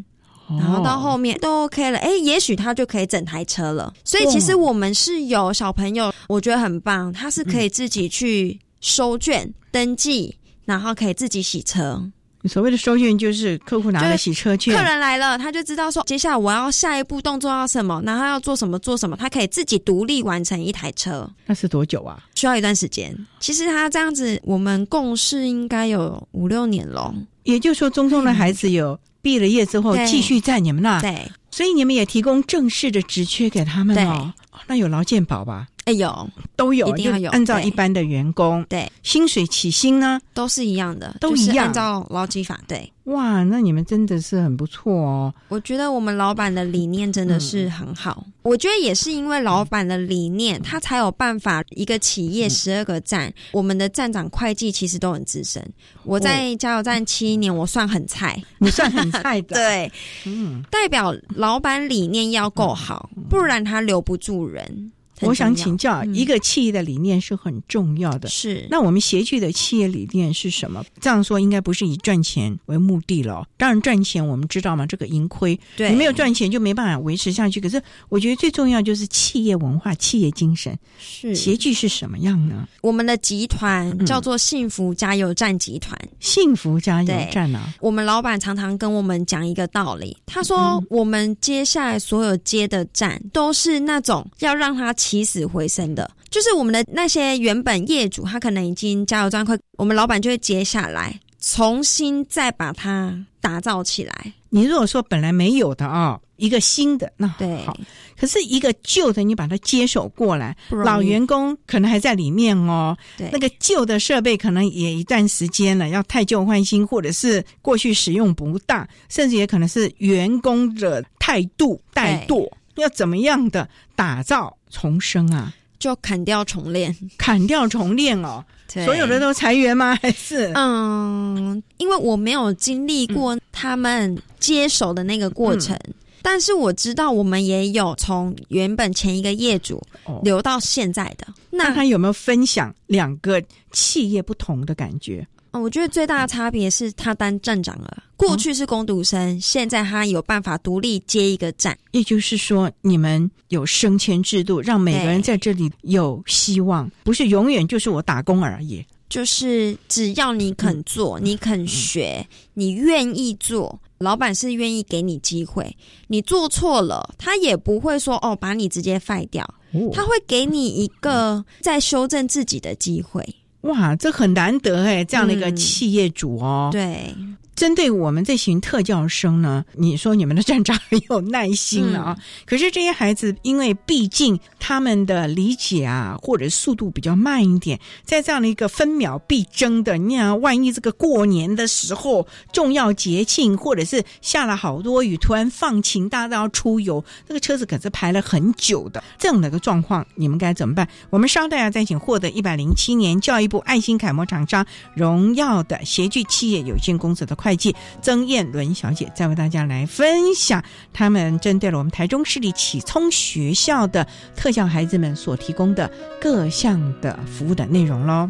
[0.50, 3.94] 然后到后面都 OK 了，哎，也许他就可以整台车了。
[4.06, 12.02] 所以其实我们是有小朋友，我觉得很棒，他是可以自己去收卷登记，然后可以自己洗车。
[12.46, 21.30] 所谓的收卷就是客户拿了洗车券，客人来了，他就知道说接下来我要下一步动作要什么，然后要做什么做什么，他可以自己独立完成一台车。
[21.46, 22.18] 那是多久啊？
[22.36, 23.14] 需要一段时间。
[23.42, 27.14] 其实他这样子，我们共事应该有五六年了。
[27.44, 28.98] 也就是说，中中的孩子有。
[29.28, 34.34] 毕了业之后，继续在你们那，对，所以你们也提供正式的职缺给他们哦。
[34.68, 35.68] 那有劳健保吧？
[35.88, 37.32] 哎，有，都有，一定要有。
[37.32, 42.92] 按照一般的员工，对，薪水起薪呢，都是一样的，都一样，按照劳基法，对。
[43.06, 45.34] 哇，那你们真的是很不错哦！
[45.48, 48.26] 我觉得我们老板的理念真的是很好。
[48.42, 55.66] 我觉得也是因为老板的理念，他才有办法一个企业十二个站，我们的站长、会计其实都很资深。
[56.04, 59.56] 我在加油站七年，我算很菜，你算很菜的。
[59.56, 59.90] 对，
[60.26, 64.92] 嗯，代表老板理念要够好，不然他留不住人。
[65.22, 68.30] 我想请教，一个企业的理念是很重要的。
[68.30, 70.84] 是，那我们协聚的企业理念是什么？
[71.02, 73.48] 这样说应该不是以赚钱为目的了。
[73.58, 77.60] 当然赚钱，我们知道嘛，这个盈亏，对，你没有赚钱就没办法维持下去。
[77.60, 80.78] 可是我觉得最重要就是企业文化、企业精神。
[81.00, 82.68] 是，协聚是什么样呢？
[82.82, 85.98] 我们的集团叫做幸福加油站集团。
[86.20, 87.74] 幸福加油站啊！
[87.80, 94.94] 我们老板常常跟我们讲一个道理，他说我们接下来所有接的站都是那种要让他。
[95.08, 104.34] 起死回生的，就是我们的那些原本业主，他可能已经加油站快，我们老板就会接下来，重新再把它打造起来。
[104.50, 107.26] 你如果说本来没有的啊，一个新的那
[107.66, 107.78] 好，
[108.20, 112.98] 可是一个旧的，你把它接手过来，老员工可能还在里面哦。
[113.18, 122.50] 对，那个旧的设备可能也一段时间了，要太旧换新，或者是过去使用不当，甚至也可能是员工的态度怠惰。
[122.82, 125.54] 要怎么样的打造重生啊？
[125.80, 128.44] 就砍掉重练，砍掉重练哦。
[128.68, 129.96] 所有的都裁员吗？
[130.02, 135.80] 还是嗯，因为我没有经历过他们接手的那个过程，
[136.22, 139.82] 但是我知道我们也有从原本前一个业主
[140.24, 141.28] 留到现在的。
[141.52, 145.26] 那他有没有分享两个企业不同的感觉？
[145.62, 151.78] 我觉得最大的差别是他当站长了，过去是工读生，现在他有办法独立接一个站。
[151.92, 158.86] 也就是说，你们有升迁制度，让每个人在这里有希望，不是永远就是我打工而已。
[159.10, 165.78] 就是只要你肯做，你肯学，你愿意做，老板是愿意给你机会。
[166.08, 169.48] 你做错了，他也不会说哦把你直接废掉，
[169.94, 173.26] 他会给你一个再修正自己的机会。
[173.62, 176.70] 哇，这很难得哎，这样的一个企业主哦。
[176.72, 177.16] 对。
[177.58, 182.18] 针对我们这群特教生呢，你说你们的站长很有耐心了啊。
[182.46, 199.04] 可是这些孩子，因为毕竟他们的理解啊，或者速度比较慢一点，在这样的一个分秒必争的，你想，万一这个过年的时候重要节庆，或者是下了好多雨，突然放晴，大家都要出游，这个车子可是排了很久的。
[199.18, 200.88] 这样的一个状况，你们该怎么办？
[201.10, 215.90] 我们稍待下再请获得一百零七年教育部爱心楷模厂商荣耀的协具企业有限公司的会计曾燕伦小姐，再为大家来分享他们针对了我们台中市立启聪学校的特教孩子们所提供的
[216.20, 218.30] 各项的服务的内容喽。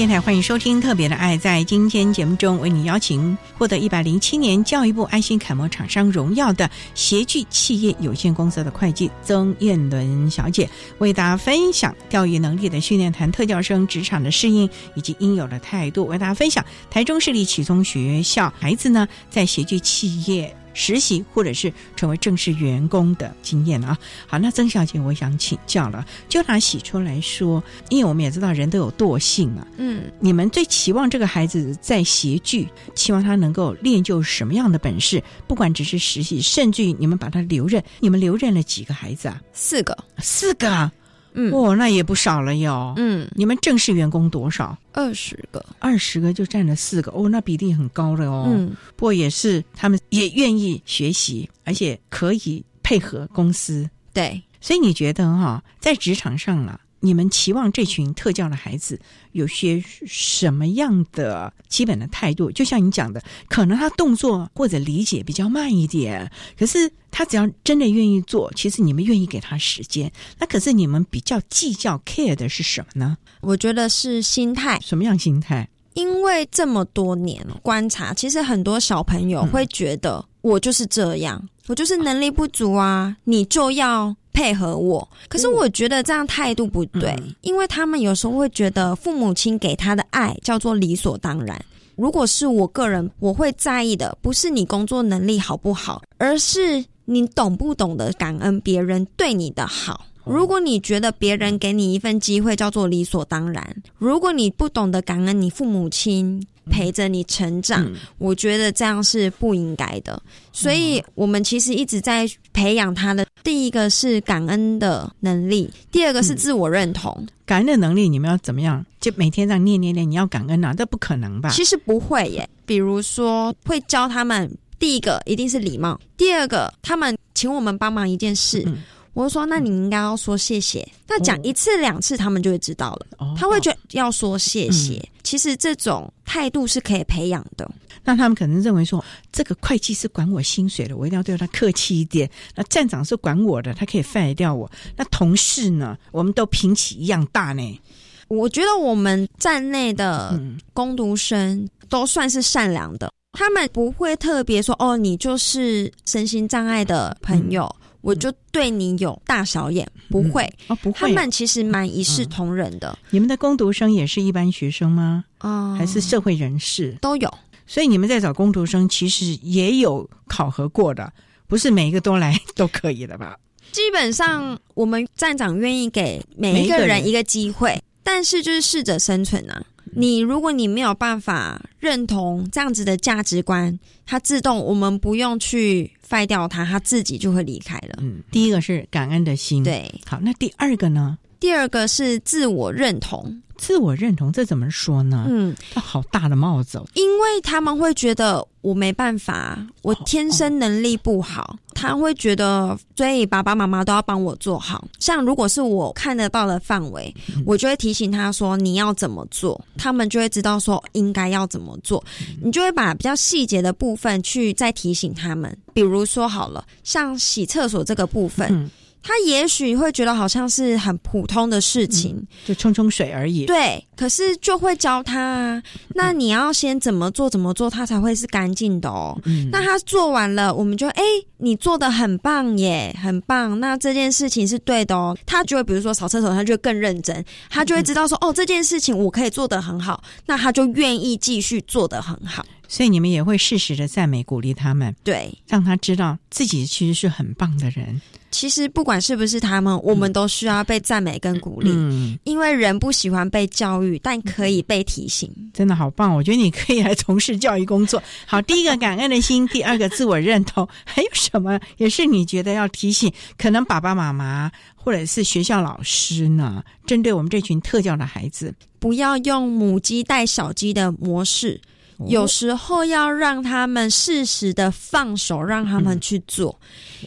[0.00, 1.36] 电台欢迎收听《特别的爱》。
[1.38, 10.66] 在今天节目中，为你邀请获得一百零七年教育部爱心楷模厂商荣耀的协聚企业有限公司的会计曾燕伦小姐，
[11.00, 16.06] 为大家分享教育能力的训练，谈特教生职场的适应以及应有的态度。
[16.06, 20.56] 为大家分享台中市立启聪学校孩子呢，在协聚企业。
[20.74, 23.96] 实习或者是成为正式员工的经验啊，
[24.26, 35.22] 好，那曾小姐，我想请教了，就拿喜出来说，因为我们也知道人都有惰性啊，嗯，你们最期望这个孩子在协聚，期望他能够练就什么样的本事？
[35.46, 39.40] 不管只是实习，甚至于你们把他留任，你们留任了几个孩子啊？
[39.52, 40.90] 四个，四个。
[41.34, 42.92] 嗯，哇，那也不少了哟。
[42.96, 44.76] 嗯，你们正式员工多少？
[44.92, 47.10] 二十个，二十个就占了四个。
[47.12, 48.46] 哦，那比例很高了哦。
[48.48, 53.88] 嗯，不过也是他们也愿意学习，而且可以配合公司。
[54.12, 56.78] 对，所以你觉得哈，在职场上啊？
[57.00, 59.00] 你们期望这群特教的孩子
[59.32, 62.50] 有些什么样的基本的态度？
[62.52, 70.12] 就像你讲的，可能他动作或者理解比较慢一点，可是他只要真的愿意做，其实你们愿意给他时间。
[70.38, 73.16] 那可是你们比较计较 care 的是什么呢？
[73.40, 74.78] 我觉得是心态。
[74.80, 75.68] 什么样心态？
[75.94, 84.16] 因为这么多年观察，其实很多小朋友会觉得我就是这样，我就是能力不足啊，你就要。
[84.32, 91.60] 配合我，可是我觉得这样态度不对，因为他们有时候会觉得父母亲给他的爱叫做理所当然。
[91.96, 100.06] 如果是我个人，我会在意的不是你工作能力好不好，而是你懂不懂得感恩别人对你的好。
[100.24, 106.46] 如果你觉得别人给你一份机会叫做理所当然，如果你不懂得感恩你父母亲。
[106.70, 110.22] 陪着你成长，我觉得这样是不应该的。
[110.52, 113.26] 所以，我们其实一直在培养他的。
[113.42, 117.26] 第一个是感恩的能力，第二个是自我认同。
[117.44, 118.84] 感恩的能力，你们要怎么样？
[119.00, 120.72] 就每天这样念念念，你要感恩啊？
[120.74, 121.50] 这不可能吧？
[121.50, 122.48] 其实不会耶。
[122.64, 128.64] 比如说，会教他们，第一个一定是礼貌，第二个他们请我们帮忙一件事。
[129.12, 130.86] 我就说：“那你应该要说谢谢。
[131.08, 133.06] 那讲一次两次，他们就会知道了。
[133.36, 135.02] 他会觉得要说谢谢。
[135.22, 137.68] 其实这种态度是可以培养的。
[138.02, 142.28] 那他们可能认为说，这个会计是管我薪水的，我一定要对他客气一点。
[142.54, 144.70] 那站长是管我的，他可以 fire 掉我。
[144.96, 147.80] 那同事呢，我们都平起一样大呢。
[148.28, 150.40] 我觉得我们站内的
[150.72, 157.68] 工读生都算是善良的，他们不会特别说哦，你就是身心障碍的朋友，
[158.00, 160.98] 我就对你有大小眼，不会哦，不会。
[160.98, 162.98] 他们其实蛮一视同仁的。
[163.10, 165.24] 你们的工读生也是一般学生吗？
[165.38, 167.32] 啊，还是社会人士都有。
[167.66, 171.12] 所以你们在找工读生，其实也有考核过的，
[171.46, 173.38] 不是每一个都来都可以的吧？
[173.72, 177.80] 基本上，我们站长愿意给每一个人一个机会。
[178.02, 179.62] 但是就是适者生存啊！
[179.92, 187.98] 你如果你没有办法认同这样子的价值观，它自动我们不用去废掉它，它自己就会离开了。
[188.00, 189.92] 嗯，第一个是感恩的心，对。
[190.06, 191.18] 好，那第二个呢？
[191.40, 193.42] 第二个是自我认同。
[193.56, 195.26] 自我认同，这怎么说呢？
[195.28, 204.88] 嗯，好大的帽子哦，因为他们会觉得我没办法，我天生能力不好，他会觉得，所以爸爸妈妈都要帮我做好。
[204.98, 207.14] 像如果是我看得到的范围，
[207.44, 212.02] 我就会提醒他说你要怎么做，他们就会知道说应该要怎么做。
[212.42, 218.70] 你就会把比较细节的部分去再提醒他们，比如说好了，像洗厕所这个部分。
[219.02, 223.46] 他也许会觉得好像是很普通的事情，就冲冲水而已。
[223.46, 225.62] 对，可是就会教他，
[225.94, 229.18] 那你要先怎么做，怎么做，他才会是干净的哦。
[229.50, 231.02] 那他做完了，我们就哎，
[231.38, 233.58] 你做的很棒耶，很棒。
[233.58, 235.16] 那这件事情是对的哦。
[235.24, 242.44] 他就会比如说扫厕所，他就会更认真，他就会知道说哦，这件事情我可以做得很好，那他就愿意继续做得很好。
[242.68, 248.00] 所以你们也会适时的赞美鼓励他们，对，让他知道自己其实是很棒的人。
[248.30, 251.70] 其实不管是不是他们，我们都需要被赞美跟鼓励。
[251.72, 255.30] 嗯，因为人不喜欢被教育，但可以被提醒。
[255.52, 256.14] 真的好棒！
[256.14, 258.02] 我觉得你可以来从事教育工作。
[258.26, 263.12] 好，第一个感恩的心， 第二个自我认同，还有什么也是你觉得要提醒？
[263.36, 271.60] 可能爸爸妈妈或者是学校老师呢，针对我们这群特教的孩子，不要用母鸡带小鸡的模式。
[272.06, 276.58] 有时候要让他们适时的放手，让他们去做，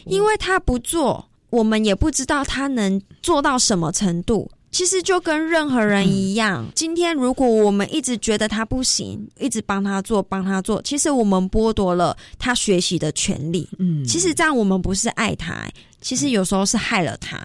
[0.06, 4.50] 因为他不做，我们也不知道他能做到什么程度。
[4.70, 13.68] 其实就跟任何人一样，今天如果我们一直觉得他不行，一直帮他做，帮他做，其实我们剥夺了他学习的权利。
[13.78, 15.64] 嗯，其实这样我们不是爱他，
[16.00, 17.38] 其实有时候是害了他。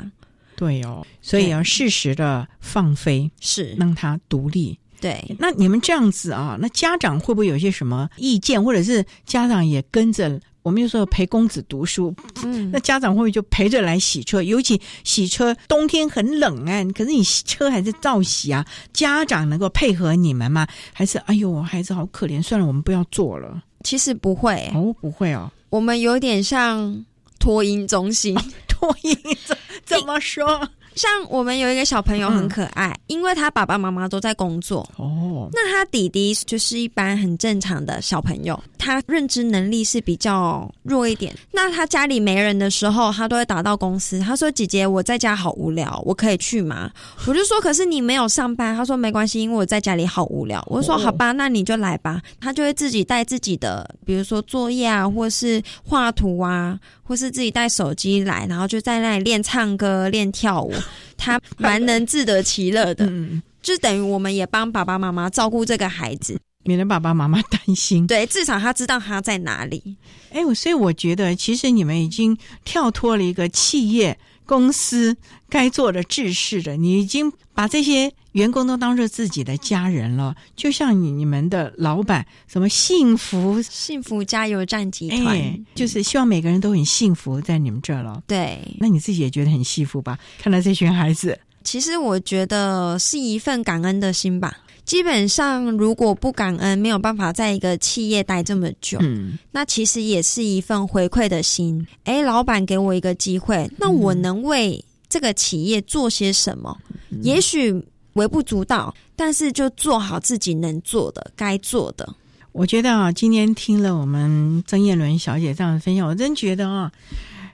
[0.56, 4.80] 对哦，所以要适时的放飞，是让他独立。
[5.02, 10.40] 对，那你们这样子啊，那家长会不会有些什么意见，或者是家长也跟着？
[10.62, 14.44] 我们就说陪公子读书，嗯，那家长会不会就陪着来洗车？
[14.44, 18.64] 尤其洗车冬天很冷哎，可是你车还是照洗啊。
[18.92, 20.68] 家长能够配合你们吗？
[20.94, 23.64] 还是哎呦，孩子好可怜，算了，我们不要做了。
[23.86, 27.06] 其实不会哦，不会哦，我们有点像
[27.40, 28.38] 托婴中心，
[28.68, 30.70] 托婴怎怎么说？
[30.96, 35.50] 像我们有一个小朋友很可爱，因为他爸爸妈妈都在工作哦。
[35.54, 41.34] 那他弟弟就是一般很正常的小朋友，他认知能力是比较弱一点。
[41.52, 44.20] 那他家里没人的时候，他都会打到公司。
[44.20, 46.92] 他说：“姐姐，我在家好无聊，我可以去吗？”
[47.28, 56.78] 我就说：“可是你没有上班。”他说：“没关系，因为我在家里好无聊。”我说：“好吧，那你就来吧。”他就会自己带自己的，比如说作业啊，或是画图啊。
[57.10, 60.72] 或是自己带手机来，然后就在那里练唱歌、练跳舞，
[61.18, 63.04] 他蛮能自得其乐的。
[63.08, 68.06] 嗯，就等于我们也帮爸爸妈妈照顾这个孩子，免得爸爸妈妈担心。
[68.06, 69.98] 对，至少他知道他在哪里。
[70.32, 74.16] 哎，我所以我觉得，其实你们已经跳脱了一个企业。
[74.50, 75.16] 公司
[75.48, 80.36] 该做的、制式的，你已经把这些员工都当做自己的家人了。
[80.56, 88.24] 就像你你们的老板，什么幸福幸福加油站集团，就是希望每个人都很幸福在你们这儿了。
[88.26, 90.18] 对，那你自己也觉得很幸福吧？
[90.40, 94.58] 看到这群孩子，其实我觉得是一份感恩的心吧。
[94.90, 98.98] 基本上，如果不感恩，没有办法在一个企业待这么久。
[99.04, 101.86] 嗯，那其实也是一份回馈的心。
[102.06, 106.76] 哎，老板给我一个机会，那我能为这个企业做些什么？
[107.22, 107.72] 也许
[108.14, 112.16] 微不足道，但是就做好自己能做的、该做的。
[112.52, 116.92] 我觉得啊，今天听了我们曾燕伦小姐这样的分享，我真觉得啊，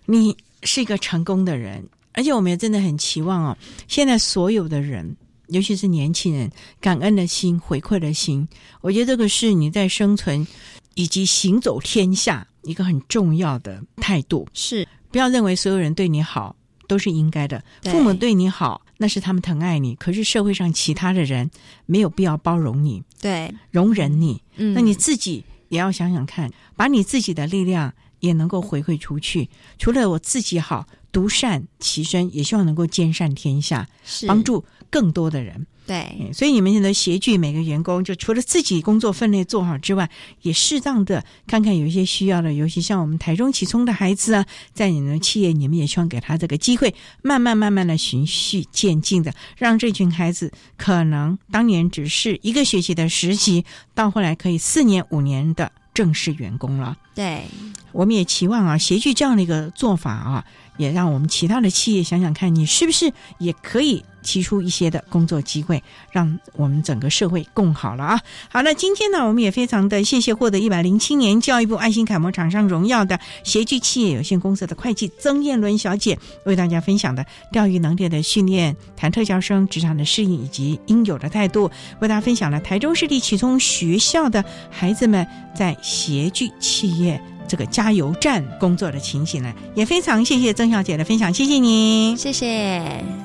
[0.05, 0.33] 你
[0.63, 1.83] 是一个成功的人，
[2.13, 3.57] 而且我们也真的很期望啊，
[3.89, 5.13] 现在所有的人。
[5.47, 8.47] 尤其是年轻人，感恩的心、回馈的心，
[8.81, 10.45] 我觉得这个是你在生存
[10.93, 14.47] 以及行走天下一个很重要的态度。
[14.53, 16.55] 是，不要认为所有人对你好
[16.87, 21.49] 都是应该的，父母对你好，那是他们疼爱你，可是社会上其他的人
[21.85, 24.41] 没有必要包容你，对，容忍你。
[24.55, 24.73] 嗯。
[24.73, 29.49] 那你自己也要想想看，把你自己的力量也能够回馈出去。
[29.77, 34.27] 除了我自己好，独善其身，也希望能够兼善天下，是。
[34.27, 35.65] 帮助更多的人。
[35.87, 40.09] 对，嗯所以你们现在协聚每个员工，就除了自己工作分内做好之外，
[40.41, 53.63] 也适当的看看有一些需要的，尤其像我们台中启聪的孩子啊，在你们的企业，你们也希望给他这个机会，慢慢慢慢的循序渐进的，让这群孩子可能当年只是一个学期的实习，
[53.93, 56.97] 到后来可以四年五年的正式员工了。
[57.13, 57.43] 对，
[57.91, 60.43] 我们也期望啊，协聚这样的一个做法啊，
[60.77, 68.19] 也让我们其他的企业想想看，你是不是也可以提出一些的工作机会，让我们整个社会更好了啊。
[68.49, 81.69] 好，那今天呢，我们也非常的谢谢获得一百零七年教育部爱心楷模厂商荣耀的协聚企业有限公司的会计曾燕伦小姐，为大家分享的钓鱼能力的训练、谈特教生职场的适应以及应有的态度，
[81.99, 87.21] 为大家分享了台中市立启聪学校的孩子们在协聚企业。
[87.47, 93.24] 这个加油站工作的情形呢，也非常谢谢曾小姐的分享，谢谢您，谢谢。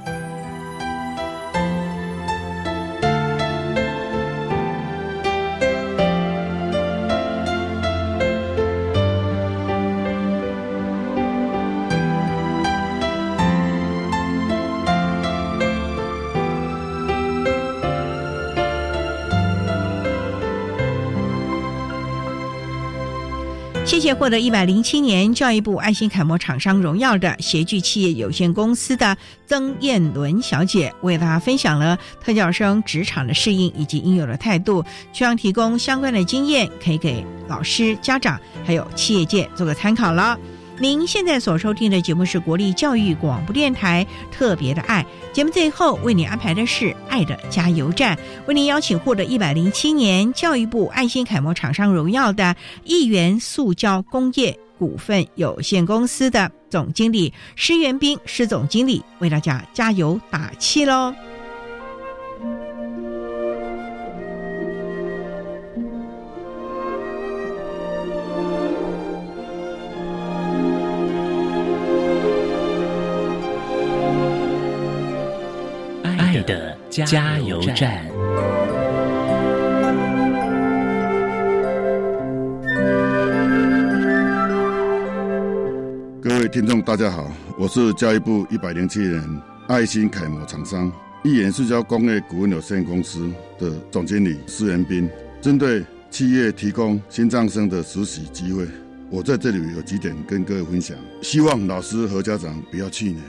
[24.15, 40.39] 获得一百零七年教育部爱心楷模厂商荣耀的协聚企业有限公司的曾燕伦小姐，为大家分享了特教生职场的适应以及应有的态度，希望提供相关的经验，可以给老师、家长还有企业界做个参考了。
[40.81, 61.15] 您现在所收听的节目是国立教育广播电台特别的爱节目，最后为你安排的是爱的加油站，为您邀请获得一百零七年教育部爱心楷模厂商荣耀的亿元塑胶工业股份有限公司的总经理施元斌施总经理为大家加油打气喽。
[76.91, 78.05] 加油站。
[86.21, 95.09] 各位听众，大家好，我是教育部一百零七年爱心楷模厂商一元塑胶工业股份有限公司的总经理施元斌。
[95.41, 98.67] 针对企业提供新障生的实习机会，
[99.11, 100.97] 我在这里有几点跟各位分享。
[101.23, 103.23] 希望老师和家长不要气馁，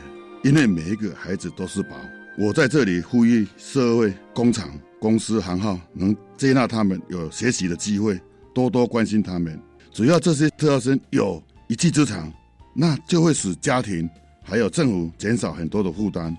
[0.43, 1.95] 因为每一个孩子都是宝。
[2.37, 8.19] 我在这里呼吁社会、工厂、公司、行号能接纳他们有学习的机会，
[8.53, 9.59] 多多关心他们。
[9.91, 12.31] 只要这些特招生有一技之长，
[12.73, 14.09] 那就会使家庭
[14.41, 16.35] 还有政府减少很多的负担，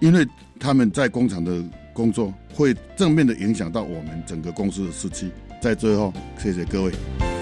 [0.00, 0.26] 因为
[0.58, 5.30] 他们在工厂的工作会正面的影响到我们整个公司的士气。
[5.60, 7.33] 在最后，谢谢各位。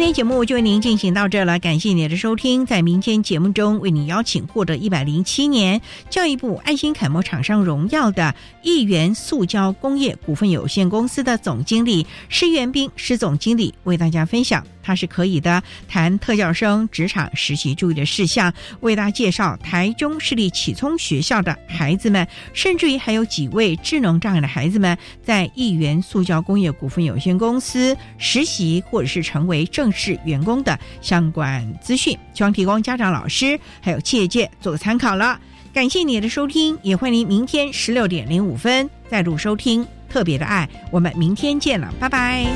[0.00, 2.64] 今天节目就为您进行到这了，感谢您的收听。
[2.64, 5.78] 在明天节目中，为您邀请获得一百零七年
[6.08, 35.38] 教育部爱心楷模厂商荣耀的亿元塑胶工业股份有限公司的总经理施元斌施总经理，为大家分享他是可以的谈特教生职场实习注意的事项，为大家介绍台中市立启聪学校的孩子们，甚至于还有几位智能障碍的孩子们，在亿元塑胶工业股份有限公司实习或者是成为正是员工的相关资讯，希望提供家长、老师还有企业界做个参考了。
[35.72, 42.46] 感谢你的收听，也欢迎您明天十六点零五分再度收听特别的爱，我们明天见了，拜拜。